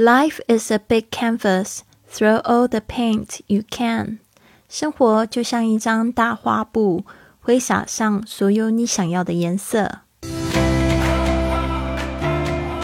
[0.00, 1.80] Life is a big canvas.
[2.08, 4.20] Throw all the paint you can.
[4.68, 7.04] 生活就像一张大画布，
[7.40, 10.02] 挥洒上所有你想要的颜色。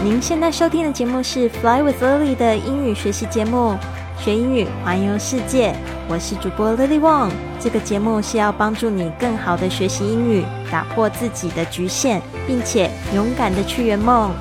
[0.02, 3.76] 您现在收听的节目是《Fly with Lily》的英语学习节目，
[4.18, 5.72] 学英语环游世界。
[6.08, 7.30] 我是主播 Lily Wong。
[7.60, 14.34] 这个节目是要帮助你更好的学习英语，打破自己的局限，并且勇敢的去圆梦。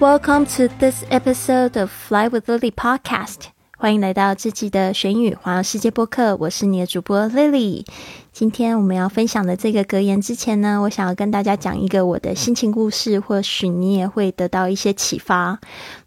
[0.00, 3.48] Welcome to this episode of Fly with Lily podcast。
[3.76, 7.84] 欢迎来到这期的玄宇环游世界播客，我是你的主播 Lily。
[8.32, 15.58] 今天我们要分享的这个格言之前呢，我想要跟大家讲一个我的心情故事，或许你也会得到一些启发。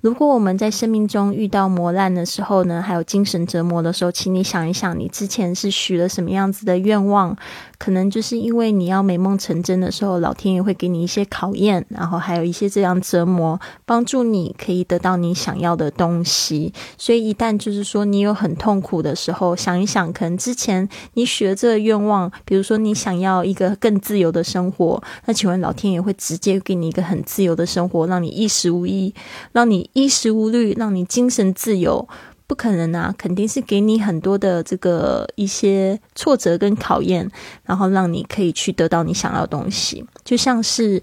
[0.01, 7.37] 如果我们在生命中遇到磨难的时候呢，还有精神折磨的时候，请你想一想，你之前是许了什么样子的愿望？
[7.77, 16.73] 可能就是因为你要美梦成真的时候，老天爷会给你一些考验，然后还有一些这样折磨，帮助你可以得到你想要的东西。
[16.97, 22.12] 所以一旦就是说你有很痛苦的时候，想一想，可能之前你许了这个愿望，
[22.45, 29.13] 比如说你想要一个更自由的生活，那请问老天爷会直接给你一个很自由的生活，让你衣食无衣，
[29.51, 32.07] 让你衣食无虑，让你精神自由？
[32.45, 37.31] 不可能啊，肯定是给你很多的这个一些挫折跟考验，
[37.63, 40.05] 然后让你可以去得到你想要的东西。
[40.23, 41.01] 就像是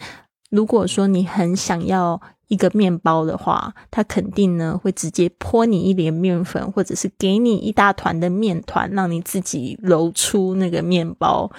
[0.50, 2.20] 如果说你很想要
[2.50, 11.50] 一个面包的话，他肯定呢会直接泼你一点面粉，或者是给你一大团的面团，让你自己揉出那个面包。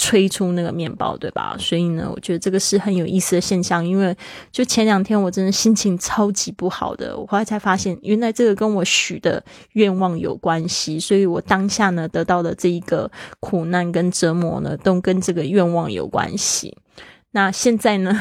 [0.00, 1.56] 吹出那个面包，对吧？
[1.58, 3.84] 所以呢，我觉得这个是很有意思的现象。
[3.84, 4.16] 因为
[4.52, 11.00] 就前两天，我真的心情超级不好的，我后来才发现，原来这个跟我许的愿望有关系。
[11.00, 13.10] 所以我当下呢，得到的这一个
[13.40, 16.76] 苦难跟折磨呢，都跟这个愿望有关系。
[17.32, 18.20] 那现在呢？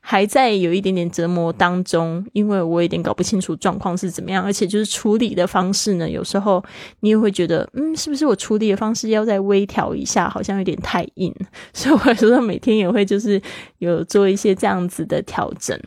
[0.00, 6.64] 还在有一点点折磨当中，因为我有点搞不清楚状况是怎么样，而且就是处理的方式呢，有时候
[7.00, 11.34] 你也会觉得，嗯，是不是我处理的方式要再微调一下，好像有点太硬，
[11.72, 13.40] 所以我有时候每天也会就是
[13.78, 15.78] 有做一些这样子的调整。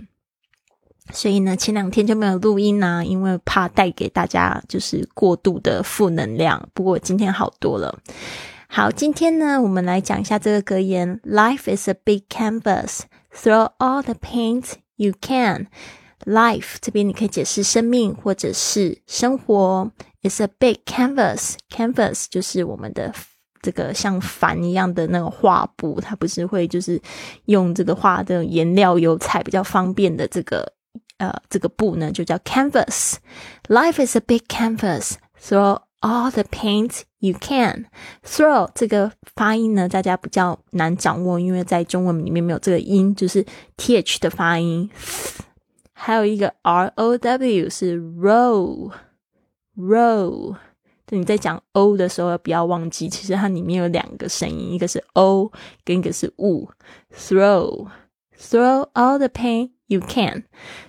[1.14, 6.70] 所以呢，前两天就没有录音啊，因为怕带给大家就是过度的负能量。
[6.74, 8.00] 不过今天好多了。
[8.68, 13.02] 好，今天呢，我们来讲一下这个格言：Life is a big canvas。
[13.34, 15.68] Throw all the paint you can.
[16.26, 19.92] Life 这边你可以解释生命或者是生活。
[20.22, 21.56] It's a big canvas.
[21.70, 23.14] Canvas 就是我们的
[23.62, 27.02] 这个像帆一样的那个画布，它不是会就是
[27.46, 30.74] 用这个画的颜料油彩比较方便的这个
[31.18, 33.16] 呃这个布呢，就叫 canvas.
[33.68, 35.14] Life is a big canvas.
[35.40, 37.86] Throw all the paint you can
[38.26, 43.46] throw 这个发音呢，大家比较难掌握，因为在中文里面没有这个音，就是
[43.78, 44.90] th 的发音。
[45.94, 48.92] 还有一个 r o w 是 row
[49.78, 50.56] row。
[51.14, 55.52] 你在讲 o 的时候，不要忘记，其实它里面有两个声音，一个是 o，
[55.84, 56.70] 跟一个是 u。
[57.14, 57.88] throw
[58.40, 60.46] throw all the paint you can，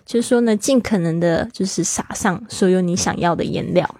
[0.07, 3.97] 就是说呢，尽可能的，就是撒上所有你想要的颜料。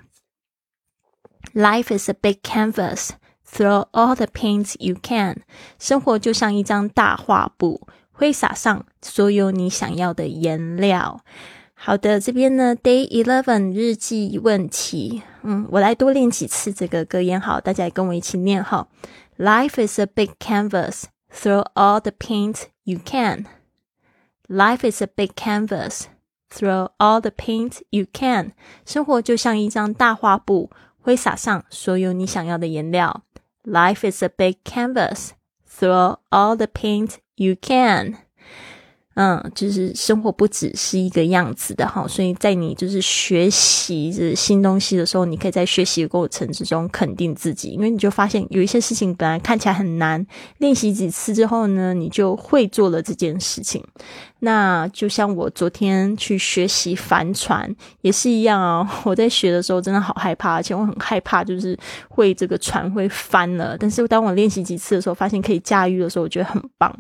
[1.55, 3.11] Life is a big canvas.
[3.47, 5.43] Throw all the paints you can.
[5.79, 11.21] 生活就像一张大画布，挥洒上所有你想要的颜料。
[11.75, 15.23] 好的，这边呢，Day Eleven 日记问题。
[15.43, 18.89] 嗯，我来多练几次这个格言，好，大家也跟我一起念哈。
[19.37, 21.05] Life is a big canvas.
[21.31, 23.47] Throw all the paint you can.
[24.49, 26.05] Life is a big canvas.
[26.51, 28.53] Throw all the paint you can.
[28.87, 30.71] 生活就像一张大画布。
[31.03, 33.23] 挥洒上所有你想要的颜料。
[33.65, 35.31] Life is a big canvas.
[35.69, 38.15] Throw all the paint you can.
[39.15, 50.27] 嗯，就是生活不只是一个样子的哈，所以在你就是学习这新东西的时候，你可以在学习的过程之中肯定自己，因为你就发现有一些事情本来看起来很难，
[50.59, 53.85] 练习几次之后呢，你就会做了这件事情。
[54.45, 59.01] 那就像我昨天去学习帆船也是一样啊！
[59.05, 61.79] 我在学的时候真的好害怕，而且我很害怕就是
[62.09, 63.77] 会这个船会翻了。
[63.79, 66.93] 但是当我练习几次的时候，发现可以驾驭的时候，我觉得很棒。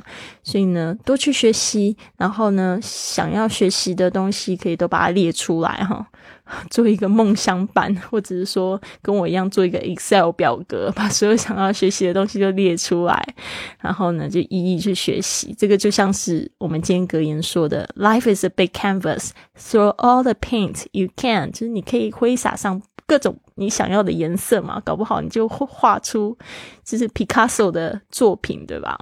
[0.45, 6.07] 所以呢，多去学习，然后呢，想要学习的东西可以都把它列出来哈。
[6.71, 13.35] 做一个梦想版， 或者是说跟我一样做一个 Excel 表格， 把所有想要学习的东西都列出来，
[13.81, 15.55] 然后呢就一一去学习。
[15.59, 22.83] 这个就像是我们今天格言说的：“Life is a big canvas, throw all the paint you can。”就是你可以挥洒上。
[23.05, 26.39] 各种你想要的颜色嘛，搞不好你就画出
[26.83, 28.97] 就是 Picasso 的作品，对吧？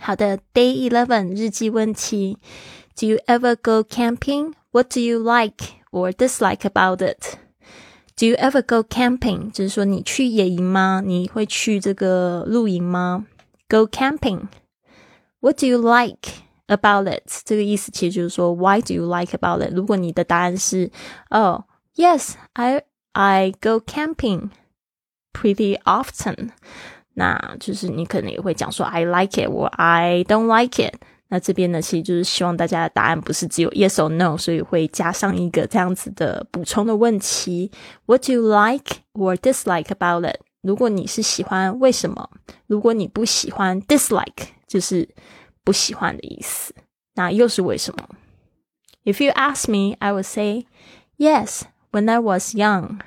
[0.00, 2.36] 好的，Day Eleven 日记问题
[2.94, 4.52] ：Do you ever go camping?
[4.72, 7.37] What do you like or dislike about it?
[8.15, 9.51] Do you ever go camping？
[9.51, 11.01] 就是说你去野营吗？
[11.03, 13.25] 你会去这个露营吗？
[13.67, 14.47] Go camping.
[15.39, 16.29] What do you like
[16.67, 17.23] about it？
[17.43, 19.73] 这个意思其实就是说 Why do you like about it？
[19.73, 20.91] 如果你的答案是
[21.29, 24.51] 哦，Yes, I I go camping
[25.33, 26.49] pretty often。
[27.15, 30.95] 那就是你可能也会讲说 I like it 或 I don't like it。
[31.29, 37.71] 那这边呢，其实就是希望大家的答案不是只有 yes or no，所以会加上一个这样子的补充的问题：
[38.05, 40.39] What do you like or dislike about it？
[40.61, 42.29] 如果你是喜欢，为什么？
[42.67, 45.09] 如果你不喜欢，dislike 就是
[45.63, 46.73] 不喜欢的意思。
[47.15, 48.09] 那又是为什么？
[49.03, 50.65] If you ask me, I would say
[51.17, 51.63] yes.
[51.91, 52.99] When I was young.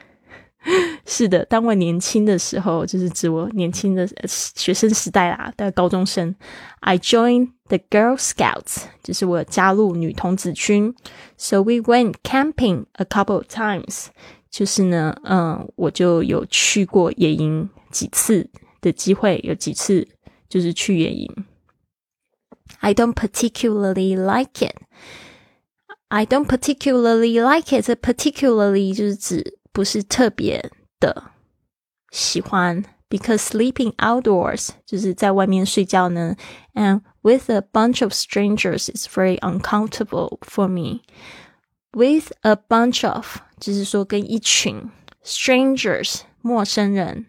[1.11, 6.35] 是的，当我年轻的时候，就是指我年轻的学生时代啦，的高中生。
[6.81, 10.95] I joined the Girl Scouts，就是我加入女童子军。
[11.37, 14.07] So we went camping a couple of times，
[14.51, 18.49] 就是呢，嗯，我就有去过野营几次
[18.81, 20.07] 的机会，有几次
[20.49, 21.29] 就是去野营。
[22.81, 24.77] I don't particularly like it.
[26.09, 27.89] I don't particularly like it.
[28.01, 31.31] Particularly 就是指不是特别 的
[32.11, 36.37] 喜欢，because sleeping outdoors 就是在外面睡觉呢，
[36.75, 41.03] and with a bunch of strangers is very uncomfortable for me.
[41.93, 44.91] With a bunch of 就是说跟一群
[45.25, 47.27] strangers 陌生人，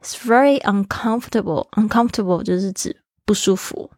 [0.00, 1.68] it's very uncomfortable.
[1.72, 3.90] Uncomfortable 就是指不舒服，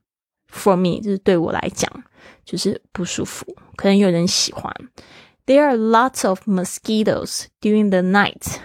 [0.52, 1.90] for me 就是对我来讲
[2.44, 4.72] 就是不舒服，可能有人喜欢。
[5.44, 8.58] There are lots of mosquitoes during the night，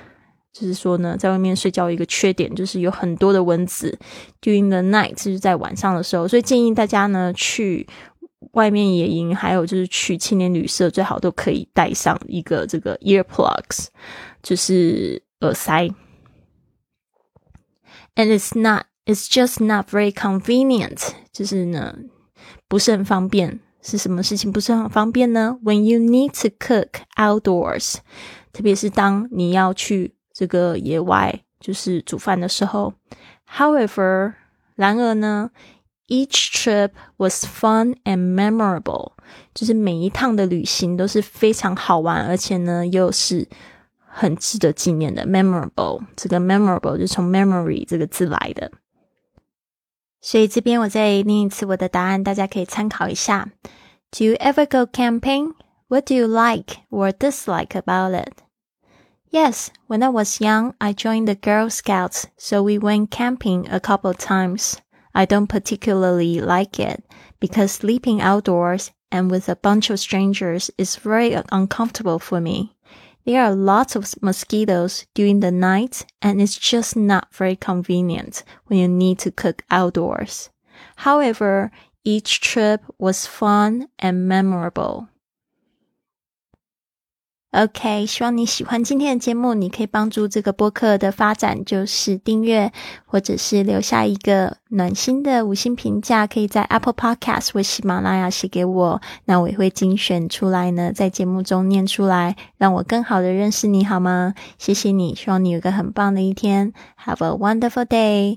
[0.58, 3.96] 就是说呢，在外面睡觉一个缺点就是有很多的蚊子。
[4.42, 7.86] During the night 就是在晚上的时候，所以建议大家呢去
[8.52, 13.86] 外面野营，还有就是去青年旅社，最好都可以带上一个这个 earplugs，
[14.42, 15.88] 就是耳塞。
[18.16, 21.94] And it's not, it's just not very convenient，就是呢
[22.66, 23.60] 不是很方便。
[23.80, 27.98] 是什么事情不是很方便呢？When you need to cook outdoors，
[28.52, 32.93] 特别是当你要去这个野外就是煮饭的时候。
[33.49, 34.33] However，
[34.75, 35.51] 然而呢，
[36.07, 39.13] each trip was fun and memorable，
[39.53, 43.47] 就是每一趟的旅行都是非常好玩，而且呢又是
[44.05, 45.25] 很值得纪念的。
[45.25, 48.71] Memorable，这个 memorable 就从 memory 这个字来的。
[50.21, 53.49] 所以这边我再念一次我的答案，大家可以参考一下。
[54.09, 55.53] Do you ever go camping?
[55.89, 58.33] What do you like or dislike about it?
[59.30, 63.78] Yes, when I was young, I joined the Girl Scouts, so we went camping a
[63.78, 64.80] couple times.
[65.14, 67.04] I don't particularly like it
[67.38, 72.74] because sleeping outdoors and with a bunch of strangers is very uncomfortable for me.
[73.26, 78.78] There are lots of mosquitoes during the night and it's just not very convenient when
[78.78, 80.48] you need to cook outdoors.
[80.96, 81.70] However,
[82.02, 85.08] each trip was fun and memorable.
[87.50, 89.54] OK，希望你喜欢今天的节目。
[89.54, 92.70] 你可以帮助这个播客的发展，就是订阅
[93.06, 96.26] 或者是留下一个暖心的五星评价。
[96.26, 104.34] 可以在 Apple Podcast 或喜马拉雅写给我，那我也会精选出来呢，在节目中念出来，让我更好的认识你，好吗？
[104.58, 106.74] 谢谢你，希望你有个很棒的一天。
[107.02, 108.36] Have a wonderful day.